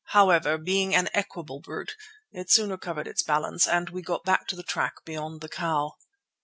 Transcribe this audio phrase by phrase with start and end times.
[0.13, 1.95] However, being an equable brute,
[2.31, 5.91] it soon recovered its balance, and we got back to the track beyond the cow.